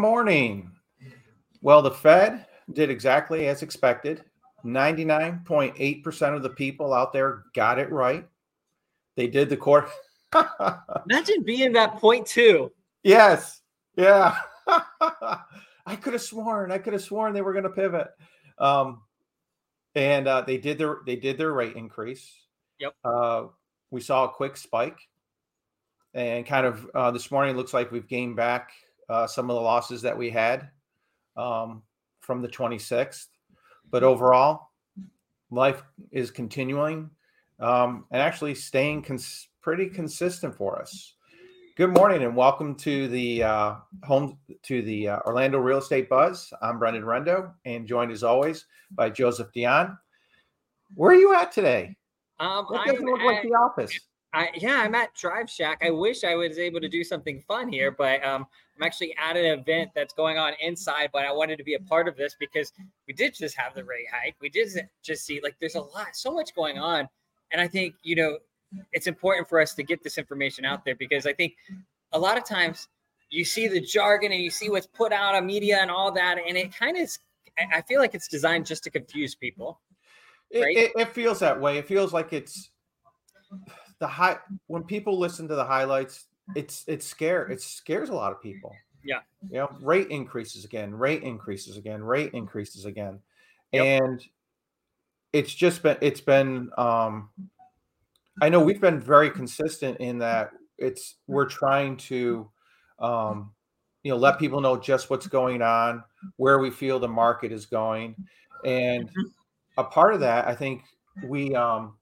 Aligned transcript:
Morning. 0.00 0.70
Well, 1.60 1.82
the 1.82 1.90
Fed 1.90 2.46
did 2.72 2.88
exactly 2.88 3.48
as 3.48 3.62
expected. 3.62 4.24
99.8% 4.64 6.34
of 6.34 6.42
the 6.42 6.48
people 6.48 6.94
out 6.94 7.12
there 7.12 7.42
got 7.54 7.78
it 7.78 7.92
right. 7.92 8.26
They 9.16 9.26
did 9.26 9.50
the 9.50 9.58
core. 9.58 9.90
Imagine 11.04 11.42
being 11.42 11.74
that 11.74 11.98
point 11.98 12.26
two. 12.26 12.72
Yes. 13.02 13.60
Yeah. 13.94 14.38
I 14.66 15.96
could 16.00 16.14
have 16.14 16.22
sworn. 16.22 16.72
I 16.72 16.78
could 16.78 16.94
have 16.94 17.02
sworn 17.02 17.34
they 17.34 17.42
were 17.42 17.52
going 17.52 17.64
to 17.64 17.70
pivot. 17.70 18.08
Um, 18.56 19.02
and 19.94 20.26
uh, 20.26 20.40
they 20.40 20.56
did 20.56 20.78
their 20.78 21.00
they 21.04 21.16
did 21.16 21.36
their 21.36 21.52
rate 21.52 21.76
increase. 21.76 22.26
Yep. 22.78 22.94
Uh, 23.04 23.44
we 23.90 24.00
saw 24.00 24.24
a 24.24 24.30
quick 24.30 24.56
spike, 24.56 24.98
and 26.14 26.46
kind 26.46 26.64
of 26.64 26.88
uh, 26.94 27.10
this 27.10 27.30
morning 27.30 27.54
looks 27.54 27.74
like 27.74 27.92
we've 27.92 28.08
gained 28.08 28.36
back 28.36 28.72
uh, 29.10 29.26
some 29.26 29.50
of 29.50 29.56
the 29.56 29.60
losses 29.60 30.00
that 30.02 30.16
we 30.16 30.30
had 30.30 30.68
um, 31.36 31.82
from 32.20 32.40
the 32.40 32.48
26th. 32.48 33.26
But 33.90 34.04
overall, 34.04 34.70
life 35.50 35.82
is 36.12 36.30
continuing 36.30 37.10
um, 37.58 38.04
and 38.12 38.22
actually 38.22 38.54
staying 38.54 39.02
cons- 39.02 39.48
pretty 39.60 39.88
consistent 39.88 40.54
for 40.54 40.80
us. 40.80 41.14
Good 41.76 41.92
morning 41.94 42.22
and 42.22 42.36
welcome 42.36 42.74
to 42.76 43.08
the 43.08 43.42
uh, 43.42 43.74
home 44.04 44.38
to 44.62 44.82
the 44.82 45.08
uh, 45.08 45.18
Orlando 45.26 45.58
Real 45.58 45.78
Estate 45.78 46.08
Buzz. 46.08 46.52
I'm 46.62 46.78
Brendan 46.78 47.02
Rendo 47.02 47.52
and 47.64 47.86
joined 47.86 48.12
as 48.12 48.22
always 48.22 48.66
by 48.92 49.10
Joseph 49.10 49.50
Dion. 49.52 49.98
Where 50.94 51.12
are 51.12 51.14
you 51.14 51.34
at 51.34 51.52
today? 51.52 51.96
Um, 52.38 52.66
That 52.70 52.86
doesn't 52.86 53.04
look 53.04 53.22
like 53.22 53.42
the 53.42 53.50
office. 53.50 53.98
I, 54.32 54.50
yeah, 54.54 54.82
I'm 54.82 54.94
at 54.94 55.14
Drive 55.14 55.50
Shack. 55.50 55.82
I 55.84 55.90
wish 55.90 56.22
I 56.22 56.36
was 56.36 56.58
able 56.58 56.80
to 56.80 56.88
do 56.88 57.02
something 57.02 57.40
fun 57.40 57.68
here, 57.68 57.90
but 57.90 58.24
um, 58.24 58.46
I'm 58.76 58.82
actually 58.82 59.14
at 59.16 59.36
an 59.36 59.44
event 59.44 59.90
that's 59.94 60.14
going 60.14 60.38
on 60.38 60.52
inside. 60.60 61.10
But 61.12 61.24
I 61.24 61.32
wanted 61.32 61.56
to 61.58 61.64
be 61.64 61.74
a 61.74 61.80
part 61.80 62.06
of 62.06 62.16
this 62.16 62.36
because 62.38 62.72
we 63.08 63.14
did 63.14 63.34
just 63.34 63.56
have 63.56 63.74
the 63.74 63.84
rate 63.84 64.06
hike. 64.12 64.36
We 64.40 64.48
did 64.48 64.68
just 65.02 65.24
see 65.24 65.40
like 65.42 65.56
there's 65.60 65.74
a 65.74 65.80
lot, 65.80 66.14
so 66.14 66.32
much 66.32 66.54
going 66.54 66.78
on, 66.78 67.08
and 67.50 67.60
I 67.60 67.66
think 67.66 67.96
you 68.02 68.14
know 68.14 68.38
it's 68.92 69.08
important 69.08 69.48
for 69.48 69.60
us 69.60 69.74
to 69.74 69.82
get 69.82 70.04
this 70.04 70.16
information 70.16 70.64
out 70.64 70.84
there 70.84 70.94
because 70.94 71.26
I 71.26 71.32
think 71.32 71.54
a 72.12 72.18
lot 72.18 72.38
of 72.38 72.44
times 72.44 72.88
you 73.30 73.44
see 73.44 73.66
the 73.66 73.80
jargon 73.80 74.30
and 74.30 74.40
you 74.40 74.50
see 74.50 74.70
what's 74.70 74.86
put 74.86 75.12
out 75.12 75.34
on 75.34 75.44
media 75.44 75.78
and 75.80 75.90
all 75.90 76.12
that, 76.12 76.38
and 76.46 76.56
it 76.56 76.72
kind 76.72 76.96
of 76.96 77.10
I 77.58 77.78
I 77.78 77.82
feel 77.82 78.00
like 78.00 78.14
it's 78.14 78.28
designed 78.28 78.64
just 78.64 78.84
to 78.84 78.90
confuse 78.90 79.34
people. 79.34 79.80
It, 80.50 80.76
it, 80.76 80.92
it 80.96 81.08
feels 81.14 81.38
that 81.40 81.60
way. 81.60 81.78
It 81.78 81.86
feels 81.86 82.12
like 82.12 82.32
it's 82.32 82.70
the 84.00 84.06
high 84.08 84.38
when 84.66 84.82
people 84.82 85.18
listen 85.18 85.46
to 85.48 85.54
the 85.54 85.64
highlights. 85.64 86.26
It's 86.56 86.84
it's 86.88 87.06
scare 87.06 87.46
it 87.48 87.62
scares 87.62 88.08
a 88.08 88.14
lot 88.14 88.32
of 88.32 88.42
people. 88.42 88.74
Yeah. 89.04 89.20
You 89.48 89.58
know, 89.58 89.76
rate 89.80 90.08
increases 90.08 90.64
again, 90.64 90.92
rate 90.94 91.22
increases 91.22 91.76
again, 91.76 92.02
rate 92.02 92.32
increases 92.34 92.84
again, 92.84 93.20
Yep. 93.72 94.02
and 94.02 94.24
it's 95.32 95.54
just 95.54 95.82
been 95.82 95.96
it's 96.00 96.20
been. 96.20 96.70
um 96.76 97.30
I 98.42 98.48
know 98.48 98.60
we've 98.60 98.80
been 98.80 99.00
very 99.00 99.30
consistent 99.30 99.98
in 99.98 100.18
that 100.18 100.50
it's 100.78 101.16
we're 101.26 101.46
trying 101.46 101.96
to 101.98 102.50
um 102.98 103.52
you 104.02 104.10
know 104.10 104.16
let 104.18 104.38
people 104.38 104.60
know 104.60 104.76
just 104.78 105.10
what's 105.10 105.26
going 105.26 105.62
on 105.62 106.02
where 106.36 106.58
we 106.58 106.70
feel 106.70 106.98
the 106.98 107.08
market 107.08 107.52
is 107.52 107.66
going 107.66 108.16
and 108.64 109.10
a 109.76 109.84
part 109.84 110.14
of 110.14 110.20
that 110.20 110.46
i 110.48 110.54
think 110.54 110.84
we 111.26 111.54
um 111.54 111.96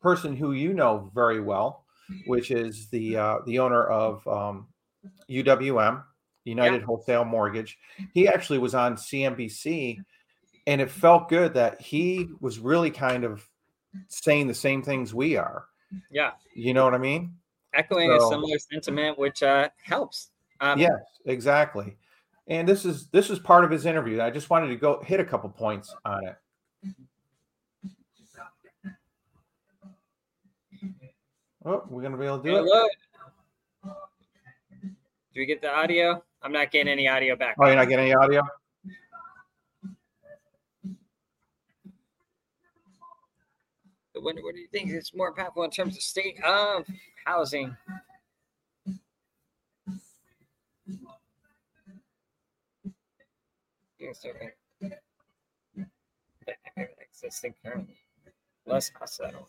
person 0.00 0.36
who 0.36 0.52
you 0.52 0.72
know 0.72 1.10
very 1.14 1.40
well 1.40 1.84
which 2.26 2.50
is 2.50 2.88
the 2.88 3.16
uh 3.16 3.38
the 3.46 3.58
owner 3.58 3.84
of 3.84 4.26
um 4.28 4.66
uwm 5.30 6.02
united 6.44 6.82
wholesale 6.82 7.24
mortgage. 7.24 7.78
He 8.14 8.26
actually 8.26 8.58
was 8.58 8.74
on 8.74 8.96
cnbc 8.96 9.98
and 10.66 10.80
it 10.80 10.90
felt 10.90 11.28
good 11.28 11.54
that 11.54 11.80
he 11.80 12.28
was 12.40 12.58
really 12.58 12.90
kind 12.90 13.24
of 13.24 13.46
saying 14.08 14.46
the 14.46 14.54
same 14.54 14.82
things 14.82 15.14
we 15.14 15.36
are. 15.36 15.64
Yeah, 16.10 16.32
you 16.54 16.74
know 16.74 16.84
what 16.84 16.94
i 16.94 16.98
mean? 16.98 17.34
Echoing 17.74 18.10
a 18.10 18.20
similar 18.20 18.58
sentiment, 18.58 19.18
which 19.18 19.42
uh, 19.42 19.68
helps. 19.82 20.30
Um, 20.60 20.78
yes 20.78 20.92
exactly. 21.26 21.96
And 22.46 22.66
this 22.66 22.84
is 22.84 23.08
this 23.08 23.28
is 23.30 23.38
part 23.38 23.64
of 23.64 23.70
his 23.70 23.84
interview. 23.84 24.20
I 24.22 24.30
just 24.30 24.48
wanted 24.48 24.68
to 24.68 24.76
go 24.76 25.02
hit 25.02 25.20
a 25.20 25.24
couple 25.24 25.50
points 25.50 25.94
on 26.04 26.26
it 26.26 26.36
oh 31.64 31.84
we're 31.88 32.02
gonna 32.02 32.16
be 32.16 32.26
able 32.26 32.38
to 32.38 32.48
do 32.48 32.56
it. 32.56 32.90
Do 35.34 35.40
we 35.40 35.46
get 35.46 35.60
the 35.62 35.72
audio? 35.72 36.22
I'm 36.42 36.52
not 36.52 36.70
getting 36.70 36.92
any 36.92 37.08
audio 37.08 37.36
back. 37.36 37.56
oh 37.60 37.66
you're 37.66 37.76
not 37.76 37.88
getting 37.88 38.06
any 38.06 38.14
audio 38.14 38.42
What, 44.20 44.36
what 44.42 44.54
do 44.54 44.60
you 44.60 44.68
think 44.72 44.90
is 44.90 45.12
more 45.14 45.32
impactful 45.32 45.64
in 45.64 45.70
terms 45.70 45.96
of 45.96 46.02
state 46.02 46.42
of 46.42 46.84
housing? 47.24 47.76
Existing 57.00 57.54
currently. 57.64 57.96
Less 58.66 58.90
settle. 59.06 59.48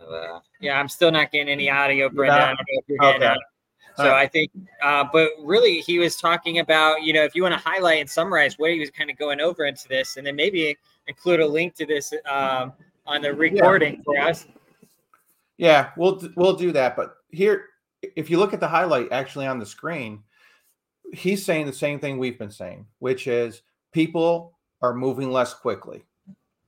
Uh, 0.00 0.40
yeah, 0.60 0.78
I'm 0.78 0.88
still 0.88 1.10
not 1.10 1.32
getting 1.32 1.48
any 1.48 1.70
audio, 1.70 2.08
Brenda. 2.08 2.34
I 2.34 2.46
don't 2.46 2.56
know 2.56 2.64
if 2.68 2.84
you're 2.88 2.98
getting 2.98 3.22
Okay. 3.22 3.36
So 3.96 4.04
Alright. 4.04 4.24
I 4.24 4.26
think, 4.26 4.50
uh, 4.82 5.04
but 5.12 5.30
really, 5.40 5.78
he 5.78 6.00
was 6.00 6.16
talking 6.16 6.58
about, 6.58 7.02
you 7.02 7.12
know, 7.12 7.22
if 7.22 7.36
you 7.36 7.42
want 7.42 7.54
to 7.54 7.60
highlight 7.60 8.00
and 8.00 8.10
summarize 8.10 8.58
what 8.58 8.72
he 8.72 8.80
was 8.80 8.90
kind 8.90 9.08
of 9.08 9.16
going 9.16 9.40
over 9.40 9.66
into 9.66 9.86
this, 9.86 10.16
and 10.16 10.26
then 10.26 10.34
maybe 10.34 10.76
include 11.06 11.38
a 11.38 11.46
link 11.46 11.74
to 11.76 11.86
this 11.86 12.12
um, 12.28 12.72
on 13.06 13.22
the 13.22 13.32
recording 13.32 14.02
for 14.04 14.18
us. 14.18 14.46
yeah 15.58 15.90
we'll 15.96 16.20
we'll 16.36 16.56
do 16.56 16.72
that 16.72 16.96
but 16.96 17.16
here 17.30 17.66
if 18.16 18.30
you 18.30 18.38
look 18.38 18.52
at 18.52 18.60
the 18.60 18.68
highlight 18.68 19.10
actually 19.12 19.46
on 19.46 19.58
the 19.58 19.66
screen 19.66 20.22
he's 21.12 21.44
saying 21.44 21.66
the 21.66 21.72
same 21.72 21.98
thing 21.98 22.18
we've 22.18 22.38
been 22.38 22.50
saying 22.50 22.86
which 22.98 23.26
is 23.26 23.62
people 23.92 24.58
are 24.82 24.94
moving 24.94 25.30
less 25.30 25.54
quickly 25.54 26.04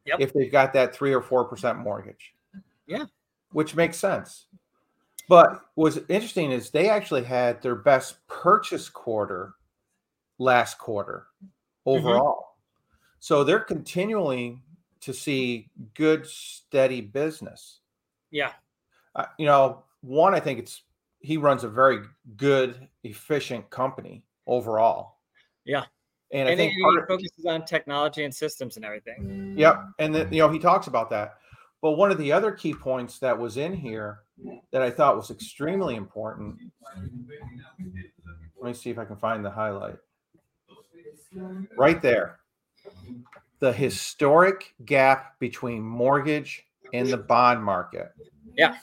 Yep. 0.06 0.20
if 0.20 0.32
they've 0.32 0.52
got 0.52 0.72
that 0.72 0.94
three 0.94 1.12
or 1.12 1.20
four 1.20 1.44
percent 1.44 1.78
mortgage 1.78 2.34
Yeah. 2.86 3.04
which 3.52 3.74
makes 3.74 3.96
sense 3.98 4.46
but 5.28 5.62
what's 5.74 5.98
interesting 6.08 6.52
is 6.52 6.70
they 6.70 6.88
actually 6.88 7.24
had 7.24 7.60
their 7.62 7.74
best 7.74 8.26
purchase 8.28 8.88
quarter 8.88 9.54
last 10.38 10.78
quarter 10.78 11.26
Mm-hmm. 11.86 12.06
overall 12.06 12.56
so 13.20 13.44
they're 13.44 13.60
continuing 13.60 14.62
to 15.00 15.12
see 15.12 15.70
good 15.94 16.26
steady 16.26 17.00
business 17.00 17.80
Yeah. 18.30 18.52
uh, 19.14 19.26
you 19.38 19.46
know, 19.46 19.84
one, 20.02 20.34
I 20.34 20.40
think 20.40 20.58
it's 20.58 20.82
he 21.20 21.36
runs 21.36 21.64
a 21.64 21.68
very 21.68 22.00
good, 22.36 22.86
efficient 23.02 23.68
company 23.70 24.22
overall. 24.46 25.18
Yeah. 25.64 25.84
And 26.32 26.48
I 26.48 26.56
think 26.56 26.72
part 26.82 27.00
he 27.00 27.06
focuses 27.06 27.46
on 27.46 27.64
technology 27.64 28.24
and 28.24 28.34
systems 28.34 28.76
and 28.76 28.84
everything. 28.84 29.54
Yep, 29.56 29.84
and 29.98 30.14
then 30.14 30.32
you 30.32 30.40
know 30.40 30.48
he 30.48 30.58
talks 30.58 30.86
about 30.86 31.10
that. 31.10 31.34
But 31.82 31.92
one 31.92 32.10
of 32.10 32.18
the 32.18 32.32
other 32.32 32.52
key 32.52 32.74
points 32.74 33.18
that 33.20 33.38
was 33.38 33.56
in 33.56 33.72
here 33.72 34.20
that 34.72 34.82
I 34.82 34.90
thought 34.90 35.16
was 35.16 35.30
extremely 35.30 35.94
important. 35.96 36.56
Let 38.60 38.68
me 38.68 38.74
see 38.74 38.90
if 38.90 38.98
I 38.98 39.04
can 39.04 39.16
find 39.16 39.44
the 39.44 39.50
highlight. 39.50 39.96
Right 41.76 42.00
there. 42.00 42.40
The 43.58 43.72
historic 43.72 44.74
gap 44.84 45.38
between 45.38 45.82
mortgage 45.82 46.66
and 46.92 47.08
the 47.08 47.16
bond 47.16 47.62
market. 47.62 48.12
Yeah. 48.56 48.76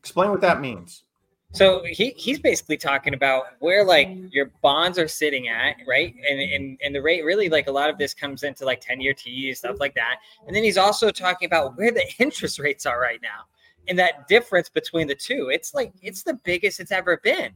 Explain 0.00 0.30
what 0.30 0.40
that 0.40 0.60
means. 0.60 1.04
So 1.52 1.82
he, 1.84 2.10
he's 2.10 2.38
basically 2.38 2.76
talking 2.76 3.14
about 3.14 3.44
where 3.60 3.82
like 3.82 4.08
mm-hmm. 4.08 4.26
your 4.30 4.50
bonds 4.62 4.98
are 4.98 5.08
sitting 5.08 5.48
at, 5.48 5.76
right? 5.86 6.14
And, 6.28 6.40
and 6.40 6.78
and 6.84 6.94
the 6.94 7.00
rate 7.00 7.24
really 7.24 7.48
like 7.48 7.68
a 7.68 7.72
lot 7.72 7.88
of 7.88 7.96
this 7.96 8.12
comes 8.12 8.42
into 8.42 8.66
like 8.66 8.80
10 8.82 9.00
year 9.00 9.14
T 9.14 9.52
stuff 9.54 9.76
like 9.80 9.94
that. 9.94 10.16
And 10.46 10.54
then 10.54 10.62
he's 10.62 10.76
also 10.76 11.10
talking 11.10 11.46
about 11.46 11.76
where 11.76 11.90
the 11.90 12.04
interest 12.18 12.58
rates 12.58 12.84
are 12.84 13.00
right 13.00 13.20
now 13.22 13.46
and 13.88 13.98
that 13.98 14.28
difference 14.28 14.68
between 14.68 15.06
the 15.06 15.14
two. 15.14 15.48
It's 15.50 15.74
like 15.74 15.92
it's 16.02 16.22
the 16.22 16.34
biggest 16.44 16.80
it's 16.80 16.92
ever 16.92 17.18
been, 17.24 17.52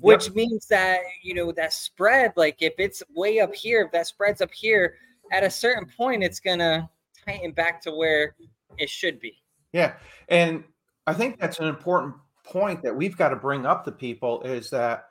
which 0.00 0.32
means 0.32 0.66
that 0.66 1.00
you 1.22 1.34
know 1.34 1.52
that 1.52 1.72
spread, 1.72 2.32
like 2.36 2.60
if 2.60 2.74
it's 2.78 3.02
way 3.14 3.40
up 3.40 3.54
here, 3.54 3.82
if 3.82 3.92
that 3.92 4.08
spread's 4.08 4.40
up 4.40 4.52
here, 4.52 4.96
at 5.32 5.44
a 5.44 5.50
certain 5.50 5.86
point, 5.86 6.24
it's 6.24 6.40
gonna 6.40 6.90
tighten 7.24 7.52
back 7.52 7.80
to 7.82 7.92
where 7.92 8.34
it 8.78 8.90
should 8.90 9.20
be. 9.20 9.40
Yeah. 9.72 9.94
And 10.28 10.64
I 11.06 11.14
think 11.14 11.38
that's 11.38 11.58
an 11.60 11.68
important 11.68 12.14
point 12.50 12.82
that 12.82 12.94
we've 12.94 13.16
got 13.16 13.30
to 13.30 13.36
bring 13.36 13.66
up 13.66 13.84
to 13.84 13.92
people 13.92 14.42
is 14.42 14.70
that, 14.70 15.06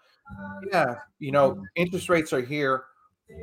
yeah, 0.72 0.95
you 1.19 1.31
know, 1.31 1.63
interest 1.75 2.10
rates 2.10 2.34
are 2.34 2.42
here, 2.42 2.86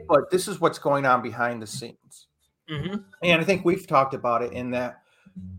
but 0.09 0.31
this 0.31 0.49
is 0.49 0.61
what's 0.61 0.79
going 0.79 1.07
on 1.07 1.23
behind 1.23 1.63
the 1.63 1.67
scenes. 1.67 2.29
Mm-hmm. 2.71 2.97
And 3.23 3.41
I 3.41 3.45
think 3.45 3.65
we've 3.65 3.87
talked 3.87 4.15
about 4.15 4.43
it 4.43 4.53
in 4.53 4.71
that 4.73 5.01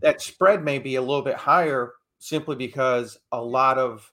that 0.00 0.22
spread 0.22 0.64
may 0.64 0.78
be 0.78 0.96
a 0.96 1.00
little 1.00 1.22
bit 1.22 1.36
higher 1.36 1.92
simply 2.18 2.56
because 2.56 3.18
a 3.32 3.40
lot 3.40 3.78
of 3.78 4.10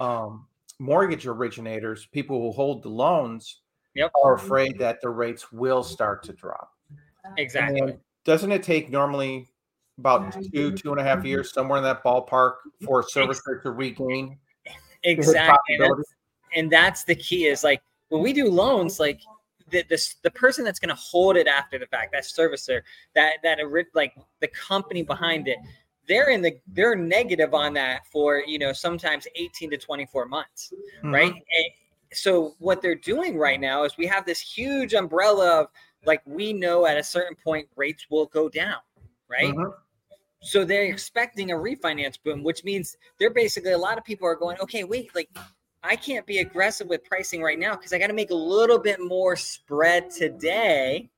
um, 0.00 0.46
mortgage 0.78 1.26
originators, 1.26 2.06
people 2.06 2.40
who 2.40 2.52
hold 2.52 2.82
the 2.82 2.88
loans, 2.88 3.60
Yep. 3.94 4.10
are 4.24 4.34
afraid 4.34 4.78
that 4.80 5.00
the 5.00 5.08
rates 5.08 5.52
will 5.52 5.84
start 5.84 6.24
to 6.24 6.32
drop. 6.32 6.72
Exactly. 7.36 7.96
Doesn't 8.24 8.50
it 8.50 8.62
take 8.62 8.90
normally 8.90 9.48
about 9.98 10.32
two, 10.52 10.72
two 10.72 10.90
and 10.92 11.00
a 11.00 11.04
half 11.04 11.24
years, 11.24 11.52
somewhere 11.52 11.78
in 11.78 11.84
that 11.84 12.02
ballpark, 12.02 12.54
for 12.84 13.00
a 13.00 13.04
servicer 13.04 13.62
to 13.62 13.70
regain 13.70 14.38
Exactly. 15.02 15.76
profitability? 15.76 15.88
That's- 15.88 16.14
and 16.56 16.70
that's 16.70 17.04
the 17.04 17.14
key 17.16 17.46
is 17.46 17.64
like 17.64 17.82
when 18.08 18.22
we 18.22 18.32
do 18.32 18.48
loans, 18.48 19.00
like 19.00 19.20
the 19.70 19.82
this 19.88 20.14
the 20.22 20.30
person 20.30 20.64
that's 20.64 20.78
going 20.78 20.90
to 20.90 20.94
hold 20.94 21.36
it 21.36 21.48
after 21.48 21.78
the 21.78 21.86
fact, 21.86 22.12
that 22.12 22.22
servicer, 22.22 22.82
that 23.14 23.38
that 23.42 23.58
ori- 23.60 23.86
like 23.94 24.14
the 24.40 24.48
company 24.48 25.02
behind 25.02 25.48
it, 25.48 25.58
they're 26.06 26.30
in 26.30 26.42
the 26.42 26.56
they're 26.68 26.94
negative 26.94 27.54
on 27.54 27.74
that 27.74 28.06
for 28.06 28.42
you 28.46 28.58
know 28.58 28.72
sometimes 28.72 29.26
18 29.34 29.70
to 29.70 29.78
24 29.78 30.26
months, 30.26 30.72
right? 31.02 31.32
Mhm. 31.32 31.36
And 31.36 31.72
so 32.12 32.54
what 32.58 32.80
they're 32.80 32.94
doing 32.94 33.36
right 33.36 33.58
now 33.58 33.82
is 33.84 33.96
we 33.96 34.06
have 34.06 34.24
this 34.24 34.38
huge 34.40 34.94
umbrella 34.94 35.62
of 35.62 35.68
like 36.04 36.22
we 36.24 36.52
know 36.52 36.86
at 36.86 36.96
a 36.98 37.02
certain 37.02 37.34
point 37.34 37.68
rates 37.74 38.06
will 38.10 38.26
go 38.26 38.48
down, 38.48 38.78
right? 39.28 39.52
Mhm. 39.54 39.74
So 40.44 40.64
they're 40.64 40.84
expecting 40.84 41.50
a 41.50 41.54
refinance 41.54 42.18
boom, 42.22 42.42
which 42.42 42.64
means 42.64 42.96
they're 43.18 43.30
basically 43.30 43.72
a 43.72 43.78
lot 43.78 43.98
of 43.98 44.04
people 44.04 44.28
are 44.28 44.36
going, 44.36 44.58
okay, 44.60 44.84
wait, 44.84 45.14
like 45.14 45.30
I 45.82 45.96
can't 45.96 46.26
be 46.26 46.38
aggressive 46.38 46.86
with 46.86 47.02
pricing 47.04 47.42
right 47.42 47.58
now 47.58 47.76
because 47.76 47.92
I 47.92 47.98
got 47.98 48.08
to 48.08 48.12
make 48.14 48.30
a 48.30 48.34
little 48.34 48.78
bit 48.78 49.00
more 49.00 49.36
spread 49.36 50.10
today 50.10 51.10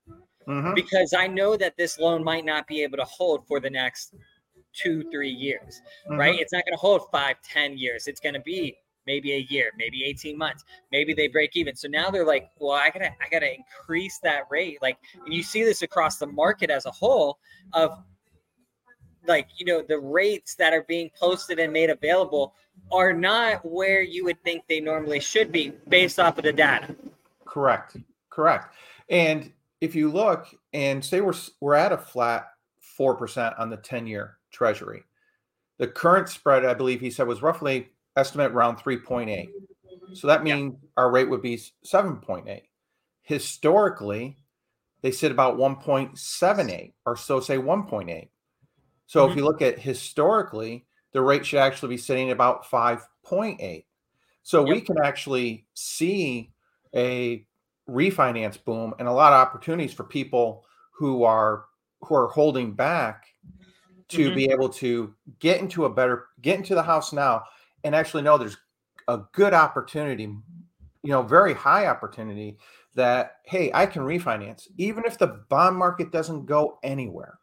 Mhm. 0.47 0.75
because 0.77 1.13
I 1.13 1.27
know 1.27 1.57
that 1.57 1.77
this 1.77 1.99
loan 1.99 2.23
might 2.23 2.45
not 2.45 2.67
be 2.69 2.83
able 2.83 2.99
to 2.99 3.05
hold 3.05 3.47
for 3.47 3.59
the 3.59 3.71
next 3.71 4.15
two, 4.73 5.09
three 5.11 5.31
years, 5.31 5.83
Mhm. 6.09 6.19
right? 6.19 6.39
It's 6.39 6.53
not 6.53 6.65
going 6.65 6.75
to 6.75 6.81
hold 6.81 7.11
five, 7.11 7.41
ten 7.43 7.77
years. 7.77 8.07
It's 8.07 8.21
going 8.21 8.35
to 8.35 8.41
be 8.41 8.77
maybe 9.07 9.33
a 9.35 9.47
year, 9.49 9.71
maybe 9.77 10.05
18 10.05 10.37
months, 10.37 10.65
maybe 10.91 11.15
they 11.15 11.29
break 11.29 11.57
even. 11.57 11.75
So 11.77 11.89
now 11.89 12.11
they're 12.11 12.27
like, 12.27 12.51
well, 12.59 12.73
I 12.73 12.91
gotta, 12.91 13.13
I 13.21 13.29
gotta 13.31 13.55
increase 13.55 14.19
that 14.21 14.45
rate. 14.51 14.83
Like, 14.83 14.99
and 15.25 15.33
you 15.33 15.45
see 15.45 15.63
this 15.63 15.83
across 15.83 16.19
the 16.19 16.27
market 16.27 16.71
as 16.71 16.87
a 16.87 16.91
whole 16.91 17.39
of 17.73 18.03
like 19.29 19.49
you 19.57 19.67
know 19.67 19.83
the 19.83 19.99
rates 19.99 20.55
that 20.57 20.73
are 20.73 20.85
being 20.85 21.11
posted 21.19 21.59
and 21.59 21.73
made 21.73 21.91
available 21.91 22.55
are 22.93 23.13
not 23.13 23.65
where 23.65 24.03
you 24.03 24.25
would 24.25 24.43
think 24.45 24.63
they 24.69 24.81
normally 24.81 25.21
should 25.21 25.51
be 25.51 25.73
based 25.89 26.19
off 26.19 26.39
of 26.39 26.45
the 26.45 26.53
data. 26.53 26.95
Correct 27.45 27.97
correct. 28.37 28.75
And 29.09 29.51
if 29.81 29.95
you 29.95 30.13
look 30.13 30.47
and 30.75 31.03
say 31.03 31.21
we're 31.21 31.35
we're 31.61 31.75
at 31.75 31.93
a 31.93 31.99
flat 31.99 32.49
4% 32.99 33.59
on 33.59 33.71
the 33.71 33.77
10 33.77 34.07
year 34.07 34.39
treasury 34.53 35.03
the 35.79 35.87
current 35.87 36.31
spread 36.31 36.65
i 36.65 36.73
believe 36.73 37.01
he 37.01 37.11
said 37.11 37.27
was 37.27 37.43
roughly 37.43 37.91
estimate 38.17 38.53
around 38.53 38.77
3.8 38.77 39.49
so 40.15 40.27
that 40.27 40.43
means 40.43 40.73
yeah. 40.73 40.89
our 40.97 41.11
rate 41.11 41.29
would 41.29 41.43
be 41.43 41.61
7.8 41.85 42.63
historically 43.21 44.39
they 45.03 45.11
sit 45.11 45.31
about 45.31 45.59
1.78 45.59 46.93
or 47.05 47.17
so 47.17 47.41
say 47.41 47.59
1.8 47.59 48.29
so 49.07 49.23
mm-hmm. 49.23 49.31
if 49.31 49.37
you 49.37 49.45
look 49.45 49.63
at 49.63 49.79
historically, 49.79 50.87
the 51.13 51.23
rate 51.23 51.47
should 51.47 51.61
actually 51.61 51.91
be 51.91 51.99
sitting 51.99 52.31
about 52.31 52.65
5.8. 52.65 53.85
So 54.43 54.65
yep. 54.65 54.75
we 54.75 54.81
can 54.81 54.97
actually 55.03 55.67
see 55.75 56.53
a 56.95 57.47
refinance 57.89 58.63
boom 58.63 58.95
and 58.99 59.09
a 59.09 59.13
lot 59.13 59.33
of 59.33 59.47
opportunities 59.47 59.93
for 59.93 60.05
people 60.05 60.65
who 60.93 61.25
are 61.25 61.65
who 62.03 62.15
are 62.15 62.29
holding 62.29 62.73
back 62.73 63.27
to 64.09 64.27
mm-hmm. 64.27 64.35
be 64.35 64.51
able 64.51 64.69
to 64.69 65.15
get 65.39 65.61
into 65.61 65.85
a 65.85 65.91
better 65.91 66.27
get 66.43 66.59
into 66.59 66.75
the 66.75 66.83
house 66.83 67.13
now 67.13 67.43
and 67.85 67.95
actually 67.95 68.23
know 68.23 68.37
there's 68.37 68.57
a 69.09 69.21
good 69.33 69.55
opportunity 69.55 70.25
you 70.25 71.11
know 71.11 71.23
very 71.23 71.55
high 71.55 71.87
opportunity 71.87 72.57
that 72.95 73.37
hey 73.45 73.71
i 73.73 73.87
can 73.87 74.03
refinance 74.03 74.67
even 74.79 75.05
if 75.07 75.17
the 75.19 75.45
bond 75.49 75.77
market 75.77 76.11
doesn't 76.11 76.47
go 76.47 76.79
anywhere 76.83 77.39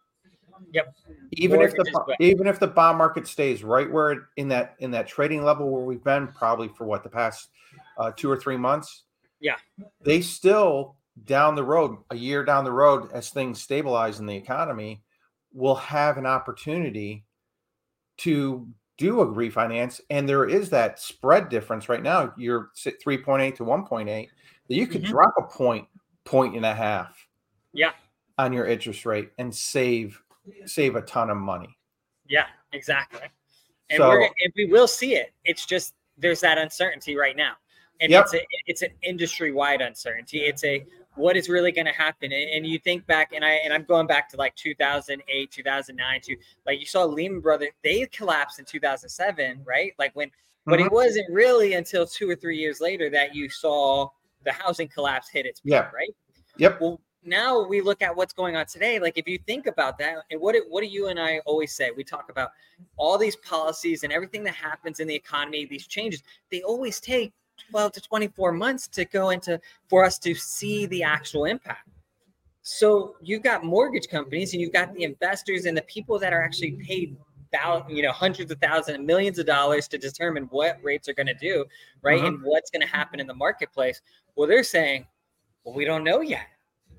Yep. 0.72 0.96
even 1.32 1.62
if 1.62 1.72
the 1.72 1.78
Mortgages, 1.78 1.94
bo- 1.94 2.06
but- 2.08 2.16
even 2.20 2.48
if 2.48 2.60
the 2.60 2.68
bond 2.68 2.98
market 2.98 3.28
stays 3.28 3.64
right 3.64 3.90
where 3.92 4.12
it, 4.12 4.20
in 4.38 4.48
that 4.50 4.76
in 4.80 4.92
that 4.92 5.08
trading 5.08 5.44
level 5.44 5.70
where 5.70 5.84
we've 5.84 6.04
been 6.04 6.28
probably 6.30 6.68
for 6.70 6.86
what 6.86 7.04
the 7.04 7.10
past 7.10 7.50
uh, 7.98 8.12
two 8.16 8.30
or 8.30 8.38
three 8.38 8.58
months 8.58 9.04
Yeah. 9.40 9.56
they 10.02 10.22
still 10.22 10.96
down 11.26 11.56
the 11.56 11.64
road 11.64 11.98
a 12.12 12.16
year 12.16 12.44
down 12.44 12.64
the 12.64 12.72
road 12.72 13.10
as 13.14 13.30
things 13.30 13.62
stabilize 13.62 14.20
in 14.20 14.26
the 14.26 14.36
economy 14.36 15.04
will 15.54 15.76
have 15.76 16.18
an 16.18 16.26
opportunity 16.26 17.24
to 18.18 18.68
do 18.98 19.22
a 19.22 19.26
refinance 19.26 20.02
and 20.10 20.28
there 20.30 20.46
is 20.46 20.70
that 20.70 21.00
spread 21.00 21.50
difference 21.50 21.90
right 21.90 22.04
now 22.04 22.34
you're 22.38 22.70
sit 22.74 23.04
3.8 23.04 23.56
to 23.56 23.64
1.8 23.64 24.06
that 24.68 24.76
you 24.76 24.88
could 24.88 25.04
Mhm. 25.04 25.08
drop 25.10 25.34
a 25.38 25.44
point 25.44 25.88
point 26.26 26.56
and 26.56 26.66
a 26.66 26.74
half 26.74 27.28
Yeah. 27.74 27.92
on 28.38 28.54
your 28.54 28.66
interest 28.66 29.06
rate 29.06 29.32
and 29.38 29.54
save 29.54 30.22
save 30.66 30.96
a 30.96 31.02
ton 31.02 31.30
of 31.30 31.38
money 31.38 31.78
Yeah, 32.28 32.48
exactly. 32.72 33.28
And 33.90 33.98
So- 33.98 34.10
we're 34.10 34.24
and 34.24 34.54
we 34.56 34.66
will 34.66 34.88
see 34.88 35.16
it. 35.16 35.34
It's 35.44 35.66
just 35.66 35.94
there's 36.18 36.40
that 36.42 36.58
uncertainty 36.58 37.16
right 37.16 37.36
now, 37.36 37.54
and 38.00 38.12
Yep. 38.12 38.24
it's 38.26 38.34
a, 38.34 38.48
it's 38.68 38.82
an 38.82 38.92
industry 39.02 39.52
wide 39.52 39.82
uncertainty. 39.82 40.40
It's 40.46 40.64
a 40.64 40.86
what 41.16 41.36
is 41.38 41.48
really 41.48 41.72
going 41.72 41.86
to 41.86 41.92
happen, 41.94 42.32
and, 42.34 42.66
you 42.66 42.80
think 42.80 43.06
back, 43.06 43.34
and 43.34 43.44
I 43.46 43.52
and 43.64 43.72
I'm 43.74 43.84
going 43.84 44.08
back 44.08 44.30
to 44.30 44.38
like 44.38 44.56
2008, 44.56 45.52
2009, 45.52 46.22
to 46.22 46.38
like 46.66 46.80
you 46.80 46.86
saw 46.86 47.04
Lehman 47.06 47.40
Brothers, 47.42 47.70
they 47.84 48.06
collapsed 48.08 48.58
in 48.60 48.66
2007, 48.66 49.62
right? 49.66 49.94
Like 50.00 50.16
when, 50.16 50.32
but 50.66 50.80
Mhm. 50.80 50.86
it 50.88 50.92
wasn't 50.92 51.30
really 51.32 51.74
until 51.74 52.08
two 52.08 52.28
or 52.30 52.36
three 52.36 52.58
years 52.58 52.80
later 52.82 53.10
that 53.12 53.36
you 53.36 53.50
saw 53.50 54.10
the 54.44 54.52
housing 54.54 54.88
collapse 54.88 55.30
hit 55.30 55.46
its 55.46 55.60
peak, 55.60 55.72
Yeah. 55.74 55.90
right? 55.92 56.10
yep 56.58 56.80
well 56.80 57.02
now 57.26 57.66
we 57.66 57.82
look 57.82 58.02
at 58.02 58.16
what's 58.16 58.34
going 58.34 58.56
on 58.56 58.66
today 58.66 59.00
like 59.00 59.18
if 59.18 59.28
you 59.28 59.38
think 59.48 59.68
about 59.68 59.98
that 59.98 60.18
and 60.32 60.40
what 60.42 60.56
it, 60.56 60.64
what 60.70 60.82
do 60.82 60.88
you 60.88 61.08
and 61.08 61.20
i 61.20 61.40
always 61.46 61.74
say? 61.74 61.92
We 61.96 62.04
talk 62.04 62.30
about 62.30 62.52
all 62.98 63.18
these 63.18 63.36
policies 63.38 64.04
and 64.04 64.12
everything 64.12 64.44
that 64.44 64.56
happens 64.56 65.00
in 65.00 65.08
the 65.08 65.16
economy 65.16 65.66
these 65.66 65.88
changes 65.88 66.24
they 66.52 66.62
always 66.64 67.00
take 67.00 67.34
12 67.70 67.92
to 67.94 68.02
24 68.02 68.52
months 68.52 68.88
to 68.90 69.06
go 69.06 69.30
into 69.30 69.60
for 69.88 70.04
us 70.04 70.18
to 70.20 70.34
see 70.34 70.86
the 70.88 71.04
actual 71.04 71.46
impact. 71.46 71.88
So 72.64 73.16
you've 73.22 73.44
got 73.44 73.64
mortgage 73.64 74.08
companies 74.08 74.54
and 74.54 74.62
you've 74.62 74.74
got 74.74 74.94
the 74.94 75.04
investors 75.04 75.66
and 75.66 75.78
the 75.78 75.82
people 75.84 76.18
that 76.20 76.34
are 76.34 76.42
actually 76.42 76.72
paid 76.72 77.16
thou- 77.52 77.86
you 77.88 78.02
know 78.02 78.12
hundreds 78.12 78.52
of 78.52 78.60
thousands 78.60 78.98
and 78.98 79.06
millions 79.06 79.38
of 79.38 79.46
dollars 79.46 79.88
to 79.90 79.98
determine 79.98 80.46
what 80.46 80.80
rates 80.82 81.08
are 81.08 81.14
going 81.14 81.28
to 81.28 81.34
do 81.36 81.66
right 82.02 82.22
Mhm. 82.22 82.28
and 82.28 82.42
what's 82.44 82.72
going 82.72 82.82
to 82.82 82.88
happen 82.88 83.20
in 83.20 83.28
the 83.28 83.34
marketplace. 83.34 84.02
Well 84.36 84.48
they're 84.48 84.64
saying 84.64 85.06
well 85.64 85.76
we 85.76 85.86
don't 85.86 86.04
know 86.04 86.22
yet 86.22 86.48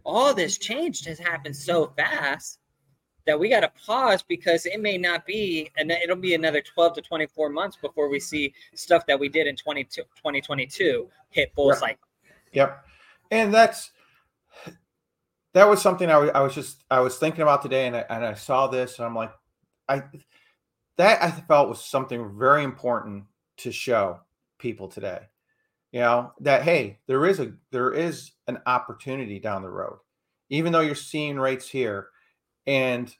all 0.04 0.34
this 0.34 0.58
change 0.58 1.04
has 1.04 1.18
happened 1.18 1.56
so 1.56 1.92
fast 1.96 2.58
that 3.26 3.38
we 3.38 3.48
got 3.48 3.60
to 3.60 3.72
pause 3.86 4.22
because 4.22 4.66
it 4.66 4.80
may 4.80 4.98
not 4.98 5.24
be 5.24 5.70
and 5.76 5.90
it'll 5.90 6.16
be 6.16 6.34
another 6.34 6.60
12 6.60 6.94
to 6.94 7.02
24 7.02 7.48
months 7.48 7.76
before 7.80 8.08
we 8.08 8.20
see 8.20 8.52
stuff 8.74 9.06
that 9.06 9.18
we 9.18 9.28
did 9.28 9.46
in 9.46 9.56
22 9.56 10.02
2022 10.02 11.08
hit 11.30 11.52
full 11.54 11.68
Yeah. 11.68 11.74
cycle 11.74 12.08
Yep. 12.52 12.84
And 13.30 13.52
that's 13.52 13.90
that 15.54 15.68
was 15.68 15.80
something 15.80 16.10
I 16.10 16.18
I 16.28 16.40
was 16.40 16.54
just 16.54 16.84
I 16.90 17.00
was 17.00 17.16
thinking 17.16 17.42
about 17.42 17.62
today 17.62 17.86
and 17.86 17.96
I, 17.96 18.04
and 18.10 18.24
I 18.24 18.34
saw 18.34 18.66
this 18.66 18.98
and 18.98 19.06
I'm 19.06 19.14
like 19.14 19.32
I 19.88 20.02
that 20.96 21.22
I 21.22 21.30
felt 21.30 21.68
was 21.68 21.82
something 21.82 22.38
very 22.38 22.62
important 22.62 23.24
to 23.58 23.72
show 23.72 24.20
people 24.58 24.88
today. 24.88 25.20
You 25.94 26.00
know, 26.00 26.32
that 26.40 26.64
hey, 26.64 26.98
there 27.06 27.24
is 27.24 27.38
a 27.38 27.52
there 27.70 27.92
is 27.92 28.32
an 28.48 28.58
opportunity 28.66 29.38
down 29.38 29.62
the 29.62 29.70
road. 29.70 29.98
Even 30.50 30.72
though 30.72 30.80
you're 30.80 30.96
seeing 30.96 31.38
rates 31.38 31.68
here 31.68 32.08
and 32.66 33.14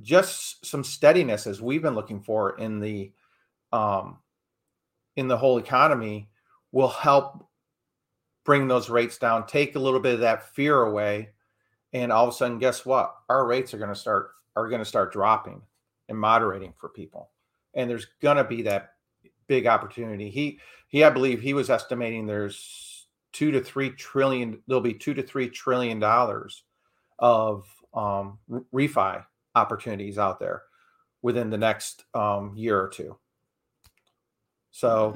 just 0.00 0.64
some 0.64 0.84
steadiness 0.84 1.48
as 1.48 1.60
we've 1.60 1.82
been 1.82 1.96
looking 1.96 2.20
for 2.20 2.56
in 2.58 2.78
the 2.78 3.10
um 3.72 4.18
in 5.16 5.26
the 5.26 5.36
whole 5.36 5.58
economy 5.58 6.30
will 6.70 6.86
help 6.86 7.44
bring 8.44 8.68
those 8.68 8.88
rates 8.88 9.18
down, 9.18 9.44
take 9.48 9.74
a 9.74 9.80
little 9.80 9.98
bit 9.98 10.14
of 10.14 10.20
that 10.20 10.54
fear 10.54 10.82
away, 10.82 11.30
and 11.92 12.12
all 12.12 12.28
of 12.28 12.32
a 12.32 12.36
sudden, 12.36 12.60
guess 12.60 12.86
what? 12.86 13.16
Our 13.28 13.44
rates 13.48 13.74
are 13.74 13.78
going 13.78 13.92
to 13.92 13.96
start 13.96 14.30
are 14.54 14.68
going 14.68 14.78
to 14.78 14.84
start 14.84 15.12
dropping 15.12 15.60
and 16.08 16.16
moderating 16.16 16.72
for 16.78 16.88
people, 16.88 17.32
and 17.74 17.90
there's 17.90 18.06
going 18.22 18.36
to 18.36 18.44
be 18.44 18.62
that 18.62 18.92
big 19.50 19.66
opportunity. 19.66 20.30
He 20.30 20.60
he, 20.86 21.02
I 21.02 21.10
believe 21.10 21.40
he 21.40 21.54
was 21.54 21.70
estimating 21.70 22.24
there's 22.24 23.06
two 23.32 23.50
to 23.50 23.60
three 23.60 23.90
trillion. 23.90 24.62
There'll 24.68 24.80
be 24.80 24.94
two 24.94 25.12
to 25.14 25.24
three 25.24 25.48
trillion 25.50 25.98
dollars 25.98 26.62
of 27.18 27.66
um, 27.92 28.38
refi 28.72 29.24
opportunities 29.56 30.18
out 30.18 30.38
there 30.38 30.62
within 31.20 31.50
the 31.50 31.58
next 31.58 32.04
um, 32.14 32.54
year 32.56 32.80
or 32.80 32.88
two. 32.88 33.18
So, 34.70 35.14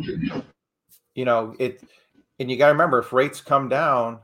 you 1.14 1.24
know, 1.24 1.54
it, 1.60 1.80
and 2.40 2.50
you 2.50 2.56
got 2.56 2.66
to 2.66 2.72
remember 2.72 2.98
if 2.98 3.12
rates 3.12 3.40
come 3.40 3.68
down, 3.68 4.18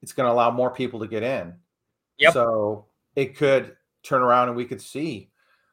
it's 0.00 0.14
going 0.14 0.26
to 0.26 0.32
allow 0.32 0.50
more 0.50 0.70
people 0.70 1.00
to 1.00 1.06
get 1.06 1.22
in. 1.22 1.54
Yep. 2.16 2.32
So 2.32 2.86
it 3.14 3.36
could 3.36 3.76
turn 4.02 4.22
around 4.22 4.48
and 4.48 4.56
we 4.56 4.64
could 4.64 4.80
see 4.80 5.30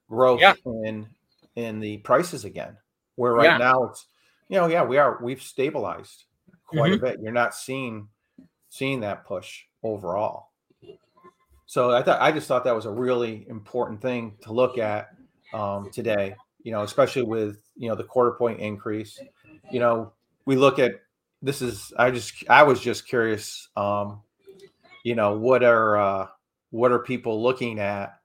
growth 0.10 0.41
Yeah. 0.41 0.53
in 0.65 1.08
in 1.55 1.79
the 1.79 1.98
prices 2.00 2.43
again. 2.43 2.75
Where 3.15 3.34
right 3.34 3.46
Yeah. 3.46 3.58
now 3.58 3.84
it's 3.84 4.08
you 4.50 4.60
know, 4.60 4.67
yeah, 4.67 4.84
we 4.84 4.98
are. 4.98 5.20
We've 5.22 5.41
stabilized 5.41 6.25
quite 6.67 6.91
mm-hmm. 6.91 7.05
a 7.05 7.10
bit. 7.12 7.20
You're 7.22 7.32
not 7.32 7.55
seeing 7.55 8.08
seeing 8.70 9.00
that 9.01 9.25
push 9.25 9.62
overall. 9.84 10.50
So 11.65 11.91
I 11.91 12.03
thought 12.03 12.22
I 12.22 12.32
just 12.32 12.48
thought 12.48 12.63
that 12.65 12.75
was 12.75 12.86
a 12.86 12.91
really 12.91 13.46
important 13.50 14.01
thing 14.01 14.38
to 14.41 14.53
look 14.53 14.77
at 14.77 15.10
um, 15.53 15.89
today. 15.91 16.36
You 16.63 16.72
know, 16.72 16.84
especially 16.84 17.24
with 17.24 17.58
you 17.75 17.89
know 17.89 17.96
the 17.96 18.03
quarter 18.03 18.32
point 18.32 18.60
increase. 18.60 19.20
You 19.72 19.79
know, 19.79 20.13
we 20.46 20.55
look 20.55 20.77
at 20.77 21.01
this 21.41 21.62
is 21.62 21.91
I 21.98 22.12
just 22.12 22.43
I 22.50 22.63
was 22.63 22.79
just 22.79 23.08
curious. 23.08 23.70
Um, 23.75 24.22
you 25.03 25.15
know, 25.15 25.38
what 25.38 25.63
are 25.63 25.98
uh, 25.98 26.27
what 26.70 26.91
are 26.91 27.00
people 27.00 27.41
looking 27.41 27.79
at? 27.79 28.20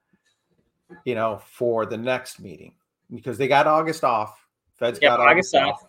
You 1.04 1.14
know, 1.14 1.40
for 1.44 1.86
the 1.86 1.96
next 1.96 2.40
meeting 2.40 2.74
because 3.14 3.38
they 3.38 3.48
got 3.48 3.66
August 3.66 4.04
off. 4.04 4.47
Fed's 4.78 4.98
yep, 5.02 5.16
got 5.16 5.20
August, 5.20 5.54
off. 5.54 5.84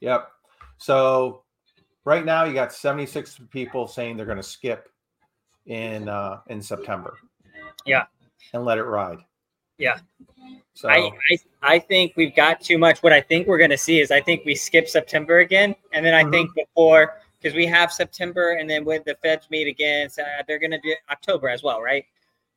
Yep. 0.00 0.28
So 0.78 1.42
right 2.04 2.24
now 2.24 2.44
you 2.44 2.52
got 2.52 2.72
76 2.72 3.40
people 3.50 3.86
saying 3.86 4.16
they're 4.16 4.26
going 4.26 4.36
to 4.36 4.42
skip 4.42 4.88
in 5.66 6.08
uh 6.08 6.40
in 6.48 6.62
September. 6.62 7.18
Yeah. 7.84 8.04
And 8.52 8.64
let 8.64 8.78
it 8.78 8.84
ride. 8.84 9.18
Yeah. 9.78 9.98
So 10.74 10.88
I, 10.88 11.10
I, 11.30 11.38
I 11.62 11.78
think 11.78 12.12
we've 12.16 12.34
got 12.34 12.60
too 12.60 12.78
much. 12.78 13.02
What 13.02 13.12
I 13.12 13.20
think 13.20 13.46
we're 13.46 13.58
going 13.58 13.70
to 13.70 13.78
see 13.78 14.00
is 14.00 14.10
I 14.10 14.20
think 14.20 14.44
we 14.44 14.54
skip 14.54 14.88
September 14.88 15.38
again, 15.38 15.74
and 15.92 16.04
then 16.04 16.14
I 16.14 16.22
mm-hmm. 16.22 16.32
think 16.32 16.54
before 16.54 17.20
because 17.40 17.56
we 17.56 17.66
have 17.66 17.92
September, 17.92 18.52
and 18.52 18.68
then 18.68 18.84
when 18.84 19.02
the 19.06 19.16
Feds 19.22 19.48
meet 19.50 19.66
again, 19.66 20.10
so 20.10 20.22
they're 20.46 20.58
going 20.58 20.70
to 20.70 20.80
do 20.80 20.94
October 21.10 21.48
as 21.48 21.62
well, 21.62 21.80
right? 21.80 22.04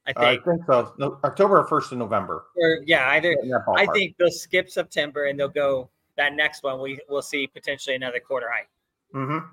I 0.08 0.14
think, 0.14 0.42
I 0.42 0.50
think 0.50 0.66
so. 0.66 0.94
No, 0.98 1.20
October 1.24 1.60
or 1.60 1.68
first 1.68 1.92
of 1.92 1.98
November. 1.98 2.46
Or 2.56 2.80
yeah, 2.86 3.10
either. 3.12 3.36
I 3.76 3.86
think 3.88 4.16
they'll 4.18 4.32
skip 4.32 4.70
September 4.70 5.26
and 5.26 5.40
they'll 5.40 5.50
go 5.50 5.90
that 6.18 6.34
next 6.34 6.64
one. 6.64 6.82
We 6.82 7.00
will 7.10 7.22
see 7.22 7.48
potentially 7.48 7.96
another 7.96 8.20
quarter 8.20 8.48
hike. 8.52 8.70
Mm-hmm. 9.14 9.46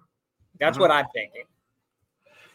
That's 0.58 0.74
mm-hmm. 0.74 0.80
what 0.80 0.90
I'm 0.90 1.06
thinking. 1.12 1.44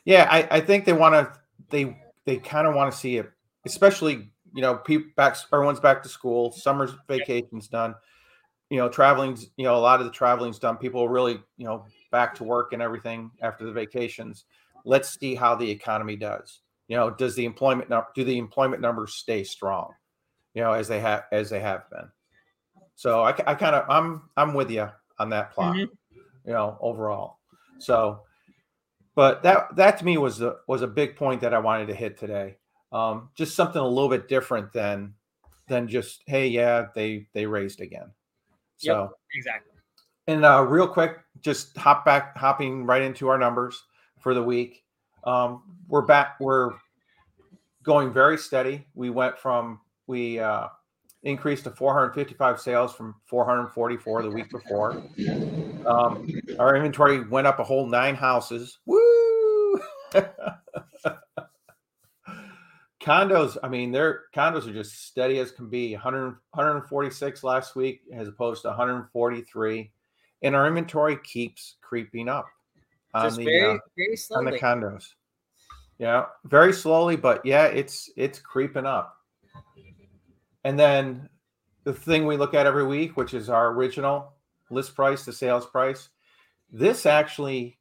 Yeah, 0.05 0.27
I, 0.31 0.47
I 0.49 0.61
think 0.61 0.85
they 0.85 0.93
want 0.93 1.13
to. 1.13 1.31
They 1.69 1.97
they 2.25 2.37
kind 2.37 2.67
of 2.67 2.73
want 2.73 2.91
to 2.91 2.97
see 2.97 3.17
it, 3.17 3.29
especially 3.65 4.31
you 4.53 4.61
know, 4.61 4.75
people 4.75 5.09
back, 5.15 5.37
everyone's 5.53 5.79
back 5.79 6.03
to 6.03 6.09
school, 6.09 6.51
summer's 6.51 6.91
vacation's 7.07 7.67
done. 7.67 7.95
You 8.69 8.77
know, 8.77 8.89
traveling's, 8.89 9.49
you 9.57 9.65
know, 9.65 9.75
a 9.75 9.79
lot 9.79 9.99
of 9.99 10.05
the 10.05 10.11
traveling's 10.11 10.59
done. 10.59 10.77
People 10.77 11.01
are 11.01 11.09
really, 11.09 11.39
you 11.57 11.65
know, 11.65 11.85
back 12.11 12.35
to 12.35 12.43
work 12.43 12.73
and 12.73 12.81
everything 12.81 13.31
after 13.41 13.65
the 13.65 13.71
vacations. 13.71 14.45
Let's 14.85 15.19
see 15.19 15.35
how 15.35 15.55
the 15.55 15.69
economy 15.69 16.15
does. 16.15 16.60
You 16.91 16.97
know, 16.97 17.09
does 17.09 17.35
the 17.35 17.45
employment 17.45 17.89
do 18.13 18.25
the 18.25 18.37
employment 18.37 18.81
numbers 18.81 19.13
stay 19.13 19.45
strong? 19.45 19.93
You 20.53 20.61
know, 20.61 20.73
as 20.73 20.89
they 20.89 20.99
have 20.99 21.23
as 21.31 21.49
they 21.49 21.61
have 21.61 21.89
been. 21.89 22.09
So 22.95 23.21
I, 23.21 23.29
I 23.29 23.55
kind 23.55 23.75
of 23.75 23.89
I'm 23.89 24.23
I'm 24.35 24.53
with 24.53 24.69
you 24.69 24.89
on 25.17 25.29
that 25.29 25.51
plot. 25.51 25.75
Mm-hmm. 25.75 26.19
You 26.45 26.51
know, 26.51 26.77
overall. 26.81 27.37
So, 27.79 28.23
but 29.15 29.41
that 29.43 29.73
that 29.77 29.99
to 29.99 30.05
me 30.05 30.17
was 30.17 30.41
a 30.41 30.57
was 30.67 30.81
a 30.81 30.87
big 30.87 31.15
point 31.15 31.39
that 31.41 31.53
I 31.53 31.59
wanted 31.59 31.87
to 31.87 31.95
hit 31.95 32.19
today 32.19 32.57
um, 32.91 33.29
just 33.35 33.55
something 33.55 33.81
a 33.81 33.87
little 33.87 34.09
bit 34.09 34.27
different 34.27 34.71
than 34.73 35.13
than 35.67 35.87
just 35.87 36.23
hey 36.25 36.47
yeah 36.47 36.87
they 36.95 37.27
they 37.33 37.45
raised 37.45 37.79
again 37.79 38.11
so 38.77 39.01
yep, 39.01 39.11
exactly 39.35 39.71
and 40.27 40.43
uh, 40.43 40.61
real 40.67 40.87
quick 40.87 41.19
just 41.41 41.77
hop 41.77 42.03
back 42.03 42.37
hopping 42.37 42.85
right 42.85 43.01
into 43.01 43.29
our 43.29 43.37
numbers 43.37 43.81
for 44.19 44.33
the 44.33 44.43
week 44.43 44.83
um, 45.23 45.63
we're 45.87 46.01
back 46.01 46.39
we're 46.39 46.71
going 47.83 48.13
very 48.13 48.37
steady. 48.37 48.85
We 48.93 49.09
went 49.09 49.37
from 49.37 49.79
we 50.07 50.39
uh, 50.39 50.67
increased 51.23 51.63
to 51.65 51.71
455 51.71 52.59
sales 52.59 52.93
from 52.93 53.15
444 53.25 54.23
the 54.23 54.29
week 54.29 54.49
before. 54.49 55.01
Um, 55.85 56.29
our 56.59 56.75
inventory 56.75 57.27
went 57.27 57.47
up 57.47 57.59
a 57.59 57.63
whole 57.63 57.87
nine 57.87 58.15
houses. 58.15 58.79
Woo! 58.85 59.79
Condos 63.01 63.57
i 63.63 63.67
mean 63.67 63.91
their 63.91 64.25
condos 64.35 64.67
are 64.67 64.73
just 64.73 65.07
steady 65.07 65.39
as 65.39 65.51
can 65.51 65.69
be. 65.69 65.93
100, 65.93 66.37
146 66.51 67.43
last 67.43 67.75
week 67.75 68.01
as 68.13 68.27
opposed 68.27 68.61
to 68.61 68.67
143 68.67 69.91
and 70.43 70.55
our 70.55 70.67
inventory 70.67 71.17
keeps 71.23 71.77
creeping 71.81 72.29
up 72.29 72.45
just 73.15 73.37
the 73.37 73.45
very, 73.45 73.75
uh, 73.75 73.77
very 73.97 74.17
on 74.31 74.45
the 74.45 74.59
condos 74.59 75.13
yeah 75.97 76.25
very 76.45 76.73
slowly 76.73 77.15
but 77.15 77.45
yeah 77.45 77.65
it's 77.65 78.09
it's 78.17 78.39
creeping 78.39 78.85
up. 78.85 79.17
And 80.63 80.77
then 80.77 81.27
the 81.85 81.93
thing 81.93 82.27
we 82.27 82.37
look 82.37 82.53
at 82.53 82.65
every 82.65 82.85
week 82.85 83.17
which 83.17 83.33
is 83.33 83.49
our 83.49 83.71
original 83.71 84.33
list 84.69 84.95
price 84.95 85.25
to 85.25 85.33
sales 85.33 85.65
price 85.65 86.09
this 86.71 87.05
actually 87.05 87.77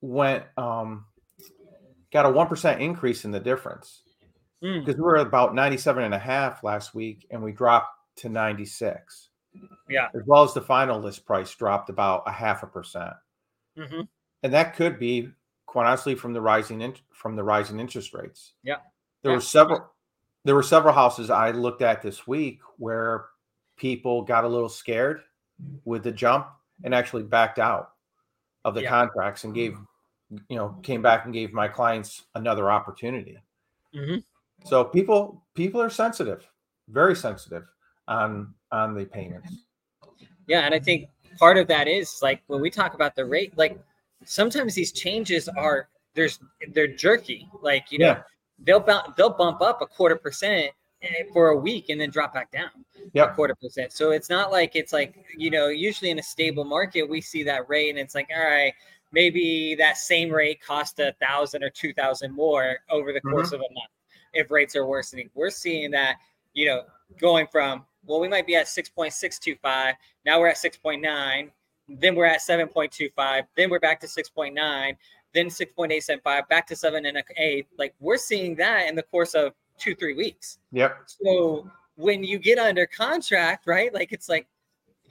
went 0.00 0.44
um 0.56 1.06
got 2.12 2.24
a 2.24 2.28
1% 2.28 2.80
increase 2.80 3.24
in 3.24 3.30
the 3.30 3.40
difference. 3.40 4.02
Mm. 4.64 4.86
because 4.86 4.96
we 4.96 5.04
were 5.04 5.16
about 5.16 5.54
97 5.54 6.02
and 6.02 6.14
a 6.14 6.18
half 6.18 6.64
last 6.64 6.94
week 6.94 7.26
and 7.30 7.42
we 7.42 7.52
dropped 7.52 7.90
to 8.16 8.30
96 8.30 9.28
yeah. 9.88 10.08
As 10.14 10.22
well 10.26 10.42
as 10.42 10.54
the 10.54 10.60
final 10.60 11.00
list 11.00 11.24
price 11.24 11.54
dropped 11.54 11.90
about 11.90 12.22
a 12.26 12.32
half 12.32 12.62
a 12.62 12.66
percent 12.66 13.12
mm-hmm. 13.76 14.00
and 14.42 14.52
that 14.52 14.74
could 14.74 14.98
be 14.98 15.28
quite 15.66 15.86
honestly 15.86 16.14
from 16.14 16.32
the 16.32 16.40
rising 16.40 16.80
in, 16.80 16.94
from 17.12 17.36
the 17.36 17.44
rising 17.44 17.80
interest 17.80 18.14
rates 18.14 18.54
yeah 18.62 18.76
there 19.22 19.32
yeah. 19.32 19.36
were 19.36 19.42
several 19.42 19.90
there 20.44 20.54
were 20.54 20.62
several 20.62 20.94
houses 20.94 21.30
i 21.30 21.50
looked 21.50 21.82
at 21.82 22.02
this 22.02 22.26
week 22.26 22.60
where 22.78 23.26
people 23.76 24.22
got 24.22 24.44
a 24.44 24.48
little 24.48 24.68
scared 24.68 25.20
with 25.84 26.02
the 26.02 26.12
jump 26.12 26.48
and 26.84 26.94
actually 26.94 27.22
backed 27.22 27.58
out 27.58 27.90
of 28.64 28.74
the 28.74 28.82
yeah. 28.82 28.88
contracts 28.88 29.44
and 29.44 29.54
gave 29.54 29.76
you 30.48 30.56
know 30.56 30.76
came 30.82 31.02
back 31.02 31.24
and 31.24 31.32
gave 31.32 31.52
my 31.52 31.68
clients 31.68 32.24
another 32.34 32.70
opportunity 32.70 33.38
mm-hmm. 33.94 34.18
so 34.64 34.84
people 34.84 35.44
people 35.54 35.80
are 35.80 35.90
sensitive 35.90 36.48
very 36.88 37.14
sensitive 37.14 37.64
on 38.08 38.52
on 38.72 38.94
the 38.94 39.04
payments 39.04 39.66
yeah 40.46 40.60
and 40.60 40.74
i 40.74 40.78
think 40.78 41.08
part 41.38 41.56
of 41.58 41.66
that 41.68 41.88
is 41.88 42.18
like 42.22 42.42
when 42.46 42.60
we 42.60 42.70
talk 42.70 42.94
about 42.94 43.14
the 43.14 43.24
rate 43.24 43.56
like 43.56 43.78
sometimes 44.24 44.74
these 44.74 44.92
changes 44.92 45.48
are 45.48 45.88
there's 46.14 46.38
they're 46.72 46.86
jerky 46.86 47.48
like 47.62 47.90
you 47.90 47.98
know 47.98 48.06
yeah. 48.06 48.22
they'll 48.64 48.80
bump 48.80 49.16
they'll 49.16 49.30
bump 49.30 49.60
up 49.60 49.82
a 49.82 49.86
quarter 49.86 50.16
percent 50.16 50.70
eh, 51.02 51.22
for 51.32 51.48
a 51.48 51.56
week 51.56 51.88
and 51.88 52.00
then 52.00 52.10
drop 52.10 52.32
back 52.34 52.50
down 52.50 52.70
yeah 53.12 53.26
quarter 53.28 53.54
percent 53.62 53.92
so 53.92 54.10
it's 54.10 54.30
not 54.30 54.50
like 54.50 54.74
it's 54.74 54.92
like 54.92 55.24
you 55.36 55.50
know 55.50 55.68
usually 55.68 56.10
in 56.10 56.18
a 56.18 56.22
stable 56.22 56.64
market 56.64 57.08
we 57.08 57.20
see 57.20 57.42
that 57.42 57.68
rate 57.68 57.90
and 57.90 57.98
it's 57.98 58.14
like 58.14 58.28
all 58.34 58.44
right 58.44 58.72
maybe 59.12 59.74
that 59.74 59.96
same 59.96 60.30
rate 60.30 60.60
cost 60.62 60.98
a 60.98 61.14
thousand 61.20 61.62
or 61.62 61.70
two 61.70 61.92
thousand 61.92 62.34
more 62.34 62.78
over 62.90 63.12
the 63.12 63.20
course 63.20 63.48
mm-hmm. 63.48 63.56
of 63.56 63.60
a 63.60 63.74
month 63.74 63.90
if 64.36 64.50
rates 64.50 64.76
are 64.76 64.86
worsening. 64.86 65.30
We're 65.34 65.50
seeing 65.50 65.90
that, 65.92 66.16
you 66.52 66.66
know, 66.66 66.82
going 67.20 67.46
from 67.50 67.84
well, 68.06 68.20
we 68.20 68.28
might 68.28 68.46
be 68.46 68.56
at 68.56 68.66
6.625, 68.66 69.94
now 70.24 70.40
we're 70.40 70.48
at 70.48 70.56
6.9, 70.56 71.50
then 71.88 72.14
we're 72.14 72.24
at 72.24 72.40
7.25, 72.40 73.46
then 73.56 73.70
we're 73.70 73.80
back 73.80 74.00
to 74.00 74.06
6.9, 74.06 74.96
then 75.36 75.46
6.875, 75.46 76.48
back 76.48 76.66
to 76.66 76.74
seven 76.74 77.06
and 77.06 77.22
eight. 77.36 77.66
Like 77.78 77.94
we're 78.00 78.16
seeing 78.16 78.56
that 78.56 78.88
in 78.88 78.96
the 78.96 79.02
course 79.02 79.34
of 79.34 79.52
two, 79.78 79.94
three 79.94 80.14
weeks. 80.14 80.58
Yep. 80.72 80.98
So 81.06 81.70
when 81.96 82.24
you 82.24 82.38
get 82.38 82.58
under 82.58 82.86
contract, 82.86 83.66
right? 83.66 83.92
Like 83.92 84.12
it's 84.12 84.28
like 84.28 84.46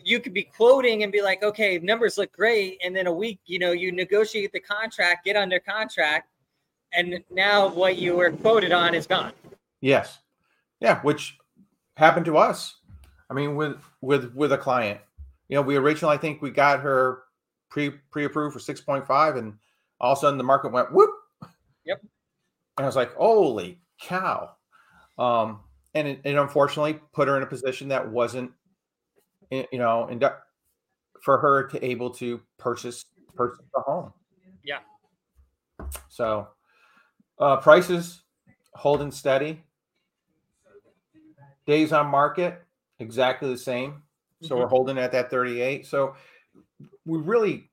you 0.04 0.20
could 0.20 0.34
be 0.34 0.44
quoting 0.44 1.04
and 1.04 1.12
be 1.12 1.22
like, 1.22 1.44
okay, 1.44 1.78
numbers 1.78 2.18
look 2.18 2.32
great. 2.32 2.80
And 2.84 2.96
then 2.96 3.08
a 3.08 3.14
week, 3.14 3.40
you 3.46 3.60
know, 3.60 3.72
you 3.72 3.92
negotiate 3.92 4.52
the 4.52 4.60
contract, 4.60 5.26
get 5.26 5.36
under 5.36 5.60
contract, 5.60 6.30
and 6.94 7.24
now 7.32 7.68
what 7.68 7.98
you 7.98 8.16
were 8.16 8.32
quoted 8.32 8.72
on 8.72 8.96
is 8.96 9.06
gone. 9.08 9.34
Yes. 9.82 10.20
Yeah, 10.80 11.02
which 11.02 11.38
happened 11.98 12.26
to 12.26 12.38
us. 12.38 12.78
I 13.30 13.34
mean, 13.34 13.56
with 13.56 13.78
with 14.02 14.34
with 14.34 14.52
a 14.54 14.58
client. 14.58 15.00
You 15.48 15.56
know, 15.56 15.62
we 15.62 15.76
originally 15.76 16.16
I 16.16 16.18
think 16.18 16.42
we 16.42 16.52
got 16.52 16.80
her 16.82 17.24
pre 17.70 17.92
pre 18.12 18.26
approved 18.26 18.54
for 18.54 18.60
6.5 18.60 19.38
and 19.38 19.54
all 20.00 20.14
of 20.14 20.18
a 20.18 20.22
sudden 20.22 20.38
the 20.38 20.44
market 20.44 20.72
went 20.72 20.92
whoop. 20.92 21.12
Yep. 21.86 22.02
And 22.78 22.84
I 22.84 22.86
was 22.86 22.96
like, 22.96 23.14
holy 23.16 23.80
cow. 24.02 24.52
Um, 25.18 25.60
and 25.94 26.08
it, 26.08 26.22
it 26.24 26.36
unfortunately 26.36 27.00
put 27.14 27.28
her 27.28 27.38
in 27.38 27.44
a 27.44 27.48
position 27.48 27.88
that 27.90 28.10
wasn't 28.10 28.52
you 29.52 29.66
know, 29.74 30.08
and 30.08 30.24
for 31.22 31.38
her 31.38 31.68
to 31.68 31.86
able 31.86 32.10
to 32.10 32.42
purchase 32.58 33.06
purchase 33.36 33.66
the 33.74 33.82
home. 33.82 34.12
Yeah. 34.64 34.80
So, 36.10 36.48
uh, 37.40 37.58
prices 37.58 38.24
holding 38.74 39.12
steady. 39.12 39.64
Days 41.66 41.92
on 41.92 42.08
market 42.08 42.65
exactly 43.00 43.50
the 43.50 43.58
same. 43.58 44.04
So 44.42 44.50
mm-hmm. 44.50 44.64
we're 44.64 44.68
holding 44.68 44.98
at 44.98 45.12
that 45.12 45.30
38. 45.30 45.86
So 45.86 46.16
we 47.06 47.20
really 47.20 47.70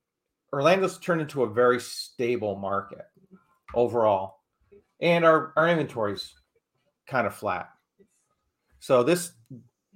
Orlando's 0.52 0.98
turned 0.98 1.20
into 1.20 1.42
a 1.42 1.48
very 1.48 1.80
stable 1.80 2.56
market 2.56 3.06
overall. 3.74 4.40
And 5.00 5.24
our, 5.24 5.52
our 5.56 5.68
inventory's 5.68 6.34
kind 7.06 7.26
of 7.26 7.34
flat. 7.34 7.70
So 8.78 9.02
this 9.02 9.32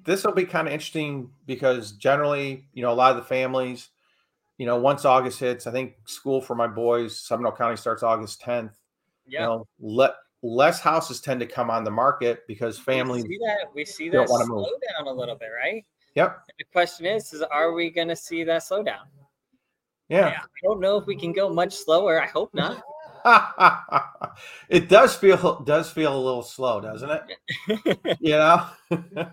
this 0.02 0.24
will 0.24 0.32
be 0.32 0.44
kind 0.44 0.68
of 0.68 0.72
interesting 0.72 1.30
because 1.46 1.92
generally, 1.92 2.68
you 2.72 2.82
know, 2.82 2.92
a 2.92 2.94
lot 2.94 3.10
of 3.10 3.16
the 3.16 3.24
families, 3.24 3.88
you 4.56 4.64
know, 4.64 4.76
once 4.76 5.04
August 5.04 5.40
hits, 5.40 5.66
I 5.66 5.72
think 5.72 5.94
school 6.06 6.40
for 6.40 6.54
my 6.54 6.68
boys, 6.68 7.20
Seminole 7.20 7.52
County 7.52 7.76
starts 7.76 8.04
August 8.04 8.40
10th. 8.40 8.70
Yeah. 9.26 9.40
You 9.40 9.46
know, 9.46 9.66
let 9.80 10.14
less 10.46 10.80
houses 10.80 11.20
tend 11.20 11.40
to 11.40 11.46
come 11.46 11.70
on 11.70 11.84
the 11.84 11.90
market 11.90 12.46
because 12.46 12.78
families 12.78 13.24
we 13.24 13.30
see 13.30 13.38
that 13.38 13.74
we 13.74 13.84
see 13.84 14.08
that 14.10 14.28
slow 14.28 14.46
move. 14.46 14.66
down 14.96 15.08
a 15.08 15.12
little 15.12 15.34
bit, 15.34 15.48
right? 15.54 15.84
Yep. 16.14 16.42
The 16.58 16.64
question 16.72 17.06
is, 17.06 17.32
is 17.32 17.42
are 17.42 17.72
we 17.72 17.90
going 17.90 18.08
to 18.08 18.16
see 18.16 18.44
that 18.44 18.62
slow 18.62 18.82
down? 18.82 19.06
Yeah. 20.08 20.28
I 20.28 20.46
don't 20.62 20.80
know 20.80 20.96
if 20.96 21.06
we 21.06 21.16
can 21.16 21.32
go 21.32 21.48
much 21.48 21.74
slower. 21.74 22.22
I 22.22 22.26
hope 22.26 22.54
not. 22.54 22.82
it 24.68 24.88
does 24.88 25.16
feel 25.16 25.60
does 25.66 25.90
feel 25.90 26.16
a 26.16 26.22
little 26.22 26.42
slow, 26.42 26.80
doesn't 26.80 27.10
it? 27.10 28.18
You 28.20 28.32
know, 28.32 28.66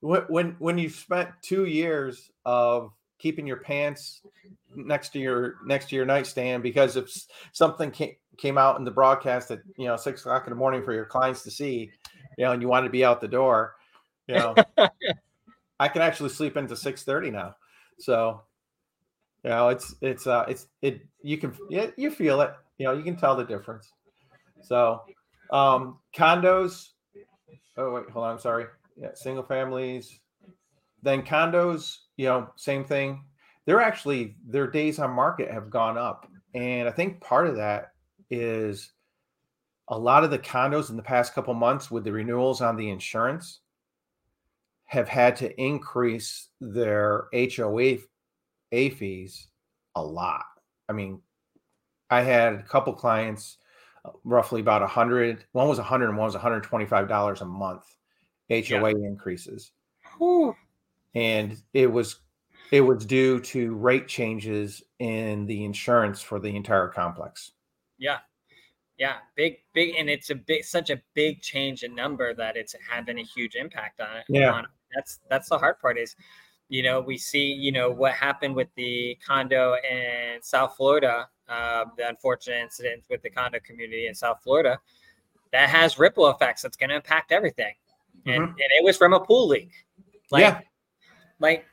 when 0.00 0.22
when 0.28 0.56
when 0.58 0.78
you've 0.78 0.94
spent 0.94 1.30
two 1.42 1.66
years 1.66 2.30
of 2.46 2.92
keeping 3.18 3.46
your 3.46 3.58
pants 3.58 4.22
next 4.74 5.10
to 5.10 5.18
your 5.18 5.56
next 5.66 5.90
to 5.90 5.96
your 5.96 6.06
nightstand 6.06 6.62
because 6.62 6.96
if 6.96 7.10
something 7.52 7.90
came 8.38 8.56
out 8.56 8.78
in 8.78 8.84
the 8.84 8.90
broadcast 8.90 9.50
at 9.50 9.60
you 9.76 9.86
know 9.86 9.96
six 9.96 10.20
o'clock 10.22 10.46
in 10.46 10.50
the 10.50 10.56
morning 10.56 10.82
for 10.82 10.94
your 10.94 11.04
clients 11.04 11.42
to 11.42 11.50
see, 11.50 11.90
you 12.38 12.44
know, 12.44 12.52
and 12.52 12.62
you 12.62 12.68
wanted 12.68 12.86
to 12.86 12.92
be 12.92 13.04
out 13.04 13.20
the 13.20 13.28
door, 13.28 13.74
you 14.26 14.36
know, 14.36 14.54
I 15.80 15.88
can 15.88 16.00
actually 16.00 16.30
sleep 16.30 16.56
into 16.56 16.76
six 16.76 17.02
thirty 17.02 17.30
now. 17.30 17.56
So, 17.98 18.42
you 19.44 19.50
know, 19.50 19.68
it's 19.68 19.94
it's 20.00 20.26
uh 20.26 20.44
it's 20.48 20.68
it 20.80 21.02
you 21.22 21.36
can 21.36 21.52
yeah 21.68 21.88
you 21.96 22.10
feel 22.10 22.40
it. 22.40 22.52
You 22.78 22.86
know, 22.86 22.92
you 22.92 23.02
can 23.02 23.16
tell 23.16 23.34
the 23.34 23.44
difference. 23.44 23.92
So, 24.62 25.02
um, 25.50 25.98
condos. 26.14 26.90
Oh 27.76 27.92
wait, 27.92 28.08
hold 28.10 28.24
on. 28.24 28.32
I'm 28.32 28.38
sorry. 28.38 28.66
Yeah, 28.96 29.10
single 29.14 29.42
families. 29.42 30.20
Then 31.02 31.22
condos. 31.22 31.96
You 32.16 32.26
know, 32.26 32.52
same 32.56 32.84
thing. 32.84 33.24
They're 33.64 33.80
actually 33.80 34.36
their 34.46 34.66
days 34.66 34.98
on 34.98 35.10
market 35.10 35.50
have 35.50 35.70
gone 35.70 35.98
up, 35.98 36.26
and 36.54 36.88
I 36.88 36.92
think 36.92 37.20
part 37.20 37.46
of 37.46 37.56
that 37.56 37.92
is 38.30 38.92
a 39.88 39.98
lot 39.98 40.24
of 40.24 40.30
the 40.30 40.38
condos 40.38 40.90
in 40.90 40.96
the 40.96 41.02
past 41.02 41.34
couple 41.34 41.54
months 41.54 41.90
with 41.90 42.04
the 42.04 42.12
renewals 42.12 42.60
on 42.60 42.76
the 42.76 42.90
insurance 42.90 43.60
have 44.84 45.08
had 45.08 45.36
to 45.36 45.60
increase 45.60 46.48
their 46.60 47.28
HOA 47.32 47.98
A 48.72 48.90
fees 48.90 49.48
a 49.96 50.02
lot. 50.02 50.44
I 50.88 50.92
mean, 50.92 51.20
I 52.10 52.22
had 52.22 52.54
a 52.54 52.62
couple 52.62 52.92
clients, 52.94 53.58
uh, 54.04 54.10
roughly 54.24 54.60
about 54.60 54.82
a 54.82 54.86
hundred. 54.86 55.44
One 55.52 55.68
was 55.68 55.78
a 55.78 55.82
hundred, 55.82 56.08
and 56.08 56.16
one 56.16 56.26
was 56.26 56.34
one 56.34 56.42
hundred 56.42 56.62
twenty-five 56.62 57.08
dollars 57.08 57.42
a 57.42 57.44
month 57.44 57.84
HOA 58.50 58.90
increases, 58.90 59.72
Whew. 60.16 60.56
and 61.14 61.60
it 61.74 61.90
was 61.90 62.20
it 62.70 62.80
was 62.80 63.04
due 63.04 63.40
to 63.40 63.74
rate 63.74 64.08
changes 64.08 64.82
in 64.98 65.46
the 65.46 65.64
insurance 65.64 66.22
for 66.22 66.38
the 66.38 66.54
entire 66.54 66.88
complex. 66.88 67.52
Yeah. 67.98 68.18
Yeah. 68.96 69.16
Big, 69.36 69.58
big. 69.72 69.94
And 69.96 70.08
it's 70.08 70.30
a 70.30 70.34
big, 70.34 70.64
such 70.64 70.90
a 70.90 71.00
big 71.14 71.40
change 71.40 71.82
in 71.82 71.94
number 71.94 72.34
that 72.34 72.56
it's 72.56 72.74
having 72.88 73.18
a 73.18 73.22
huge 73.22 73.54
impact 73.54 74.00
on 74.00 74.16
it. 74.18 74.24
Yeah. 74.28 74.52
on. 74.52 74.66
That's, 74.94 75.20
that's 75.28 75.48
the 75.48 75.58
hard 75.58 75.78
part 75.78 75.98
is, 75.98 76.16
you 76.68 76.82
know, 76.82 77.00
we 77.00 77.16
see, 77.18 77.44
you 77.44 77.72
know, 77.72 77.90
what 77.90 78.12
happened 78.12 78.54
with 78.54 78.68
the 78.74 79.16
condo 79.26 79.76
in 79.90 80.42
South 80.42 80.76
Florida, 80.76 81.28
uh, 81.48 81.84
the 81.96 82.08
unfortunate 82.08 82.62
incident 82.62 83.04
with 83.08 83.22
the 83.22 83.30
condo 83.30 83.58
community 83.60 84.06
in 84.06 84.14
South 84.14 84.38
Florida, 84.42 84.78
that 85.52 85.68
has 85.68 85.98
ripple 85.98 86.28
effects. 86.28 86.62
That's 86.62 86.76
going 86.76 86.90
to 86.90 86.96
impact 86.96 87.32
everything. 87.32 87.74
And, 88.26 88.42
Mhm. 88.42 88.48
and 88.48 88.58
it 88.58 88.84
was 88.84 88.96
from 88.96 89.12
a 89.14 89.20
pool 89.20 89.46
leak. 89.48 89.70
Like, 90.30 90.42
yeah, 90.42 90.60
like 91.38 91.64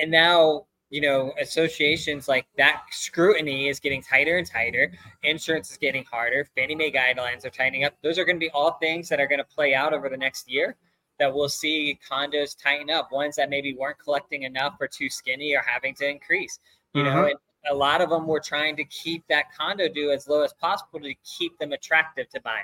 and 0.00 0.10
now 0.10 0.66
you 0.90 1.00
know 1.00 1.32
associations 1.40 2.28
like 2.28 2.46
that 2.56 2.82
scrutiny 2.90 3.68
is 3.68 3.78
getting 3.80 4.02
tighter 4.02 4.38
and 4.38 4.46
tighter 4.46 4.92
insurance 5.22 5.70
is 5.70 5.76
getting 5.76 6.04
harder 6.04 6.46
fannie 6.56 6.74
mae 6.74 6.90
guidelines 6.90 7.44
are 7.44 7.50
tightening 7.50 7.84
up 7.84 7.94
those 8.02 8.18
are 8.18 8.24
going 8.24 8.36
to 8.36 8.40
be 8.40 8.50
all 8.50 8.72
things 8.72 9.08
that 9.08 9.20
are 9.20 9.26
going 9.26 9.38
to 9.38 9.44
play 9.44 9.74
out 9.74 9.92
over 9.94 10.08
the 10.08 10.16
next 10.16 10.50
year 10.50 10.76
that 11.18 11.32
we'll 11.32 11.48
see 11.48 11.98
condos 12.08 12.60
tighten 12.60 12.90
up 12.90 13.12
ones 13.12 13.36
that 13.36 13.48
maybe 13.50 13.74
weren't 13.74 13.98
collecting 13.98 14.42
enough 14.42 14.74
or 14.80 14.88
too 14.88 15.08
skinny 15.08 15.54
or 15.54 15.62
having 15.66 15.94
to 15.94 16.08
increase 16.08 16.58
you 16.92 17.02
know 17.04 17.10
Mhm. 17.10 17.30
and 17.30 17.38
a 17.70 17.74
lot 17.74 18.00
of 18.00 18.08
them 18.10 18.26
were 18.26 18.40
trying 18.40 18.74
to 18.76 18.84
keep 18.84 19.22
that 19.28 19.54
condo 19.54 19.86
due 19.88 20.10
as 20.10 20.26
low 20.26 20.42
as 20.42 20.52
possible 20.54 20.98
to 21.00 21.14
keep 21.22 21.58
them 21.58 21.72
attractive 21.72 22.28
to 22.30 22.40
buy 22.40 22.60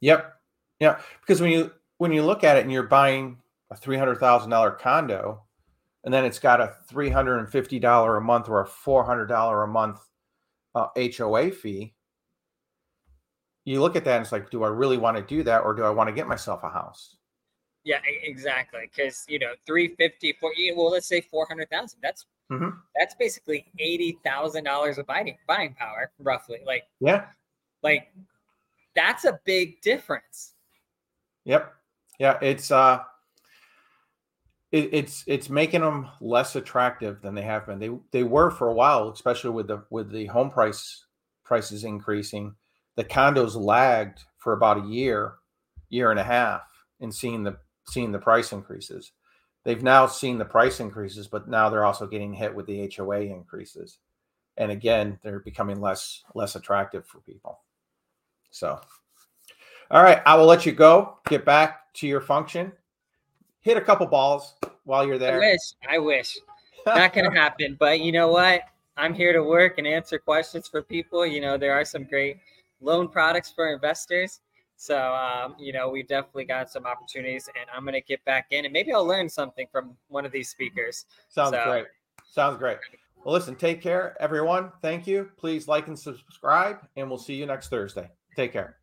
Yep. 0.00 0.34
Yeah. 0.78 1.00
Because 1.20 1.40
when 1.40 1.50
you 1.50 1.72
when 1.98 2.12
you 2.12 2.22
look 2.22 2.44
at 2.44 2.56
it 2.58 2.62
and 2.62 2.72
you're 2.72 2.82
buying 2.82 3.38
a 3.70 3.76
three 3.76 3.96
hundred 3.96 4.16
thousand 4.16 4.50
dollar 4.50 4.70
condo, 4.70 5.42
and 6.06 6.14
then 6.14 6.24
it's 6.24 6.38
got 6.38 6.60
a 6.60 6.74
three 6.88 7.10
hundred 7.10 7.38
and 7.40 7.50
fifty 7.50 7.78
dollar 7.78 8.16
a 8.16 8.20
month 8.22 8.48
or 8.48 8.60
a 8.60 8.66
four 8.66 9.04
hundred 9.04 9.26
dollar 9.26 9.64
a 9.64 9.68
month 9.68 9.98
uh, 10.74 10.86
HOA 10.96 11.50
fee, 11.50 11.94
you 13.64 13.80
look 13.80 13.96
at 13.96 14.04
that 14.04 14.16
and 14.16 14.22
it's 14.22 14.32
like, 14.32 14.48
do 14.48 14.62
I 14.62 14.68
really 14.68 14.96
want 14.96 15.16
to 15.16 15.22
do 15.22 15.42
that, 15.42 15.64
or 15.64 15.74
do 15.74 15.82
I 15.82 15.90
want 15.90 16.08
to 16.08 16.14
get 16.14 16.28
myself 16.28 16.62
a 16.62 16.70
house? 16.70 17.16
Yeah, 17.84 17.98
exactly. 18.22 18.88
Because 18.94 19.24
you 19.28 19.38
know, 19.38 19.52
350 19.66 20.36
for 20.40 20.52
yeah, 20.56 20.72
well, 20.76 20.90
let's 20.90 21.06
say 21.08 21.20
400,000. 21.20 21.98
That's 22.02 22.24
Mhm. 22.50 22.78
that's 22.94 23.16
basically 23.16 23.66
eighty 23.80 24.18
thousand 24.24 24.62
dollars 24.62 24.98
of 24.98 25.06
buying 25.06 25.36
buying 25.48 25.74
power, 25.74 26.12
roughly. 26.20 26.60
Like 26.64 26.84
Yeah. 27.00 27.26
like 27.82 28.12
that's 28.94 29.24
a 29.24 29.40
big 29.44 29.80
difference. 29.80 30.54
Yep. 31.44 31.74
Yeah. 32.20 32.38
It's 32.40 32.70
uh, 32.70 33.02
it, 34.72 34.90
it's 34.92 35.24
it's 35.26 35.48
making 35.48 35.80
them 35.80 36.08
less 36.20 36.56
attractive 36.56 37.22
than 37.22 37.34
they 37.34 37.42
have 37.42 37.66
been. 37.66 37.78
They 37.78 37.90
they 38.10 38.22
were 38.22 38.50
for 38.50 38.68
a 38.68 38.74
while, 38.74 39.10
especially 39.10 39.50
with 39.50 39.68
the 39.68 39.84
with 39.90 40.10
the 40.10 40.26
home 40.26 40.50
price 40.50 41.04
prices 41.44 41.84
increasing. 41.84 42.56
The 42.96 43.04
condos 43.04 43.56
lagged 43.56 44.20
for 44.38 44.52
about 44.52 44.84
a 44.84 44.88
year, 44.88 45.34
year 45.88 46.10
and 46.10 46.18
a 46.18 46.24
half, 46.24 46.62
in 47.00 47.12
seeing 47.12 47.44
the 47.44 47.58
seeing 47.88 48.12
the 48.12 48.18
price 48.18 48.52
increases. 48.52 49.12
They've 49.64 49.82
now 49.82 50.06
seen 50.06 50.38
the 50.38 50.44
price 50.44 50.78
increases, 50.80 51.26
but 51.26 51.48
now 51.48 51.68
they're 51.68 51.84
also 51.84 52.06
getting 52.06 52.32
hit 52.32 52.54
with 52.54 52.66
the 52.66 52.90
HOA 52.94 53.22
increases, 53.22 53.98
and 54.56 54.70
again, 54.70 55.18
they're 55.22 55.40
becoming 55.40 55.80
less 55.80 56.22
less 56.34 56.56
attractive 56.56 57.06
for 57.06 57.20
people. 57.20 57.60
So, 58.50 58.80
all 59.90 60.02
right, 60.02 60.22
I 60.26 60.34
will 60.34 60.46
let 60.46 60.66
you 60.66 60.72
go. 60.72 61.18
Get 61.28 61.44
back 61.44 61.92
to 61.94 62.06
your 62.08 62.20
function. 62.20 62.72
Hit 63.66 63.76
a 63.76 63.80
couple 63.80 64.06
balls 64.06 64.54
while 64.84 65.04
you're 65.04 65.18
there. 65.18 65.34
I 65.34 65.38
wish, 65.38 65.60
I 65.90 65.98
wish. 65.98 66.38
Not 66.86 67.12
gonna 67.12 67.34
happen. 67.44 67.76
But 67.80 67.98
you 67.98 68.12
know 68.12 68.28
what? 68.28 68.60
I'm 68.96 69.12
here 69.12 69.32
to 69.32 69.42
work 69.42 69.78
and 69.78 69.88
answer 69.88 70.20
questions 70.20 70.68
for 70.68 70.82
people. 70.82 71.26
You 71.26 71.40
know, 71.40 71.58
there 71.58 71.72
are 71.72 71.84
some 71.84 72.04
great 72.04 72.36
loan 72.80 73.08
products 73.08 73.50
for 73.50 73.72
investors. 73.72 74.38
So 74.76 74.96
um, 75.12 75.56
you 75.58 75.72
know, 75.72 75.88
we've 75.88 76.06
definitely 76.06 76.44
got 76.44 76.70
some 76.70 76.86
opportunities 76.86 77.48
and 77.60 77.68
I'm 77.74 77.84
gonna 77.84 78.00
get 78.00 78.24
back 78.24 78.46
in 78.52 78.66
and 78.66 78.72
maybe 78.72 78.92
I'll 78.92 79.04
learn 79.04 79.28
something 79.28 79.66
from 79.72 79.96
one 80.06 80.24
of 80.24 80.30
these 80.30 80.48
speakers. 80.48 81.06
Sounds 81.28 81.50
So- 81.50 81.64
great. 81.64 81.86
Sounds 82.30 82.58
great. 82.58 82.78
Well, 83.24 83.34
listen, 83.34 83.56
take 83.56 83.82
care, 83.82 84.16
everyone. 84.20 84.70
Thank 84.80 85.08
you. 85.08 85.32
Please 85.38 85.66
like 85.66 85.88
and 85.88 85.98
subscribe, 85.98 86.86
and 86.94 87.08
we'll 87.08 87.18
see 87.18 87.34
you 87.34 87.46
next 87.46 87.68
Thursday. 87.68 88.08
Take 88.36 88.52
care. 88.52 88.76